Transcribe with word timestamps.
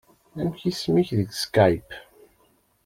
Amek 0.39 0.61
isem-ik 0.69 1.09
deg 1.17 1.29
Skype? 1.45 1.93